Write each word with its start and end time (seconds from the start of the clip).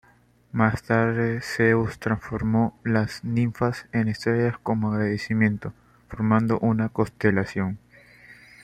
Más 0.51 0.81
tarde 0.81 1.41
Zeus 1.41 1.99
transformó 1.99 2.75
las 2.83 3.23
ninfas 3.23 3.85
en 3.91 4.07
estrellas 4.07 4.55
como 4.63 4.91
agradecimiento, 4.93 5.73
formando 6.07 6.57
una 6.57 6.89
constelación. 6.89 7.77